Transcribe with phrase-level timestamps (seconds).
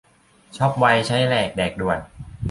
[0.57, 1.99] ช็อปไว ใช้แหลก แดกด่วน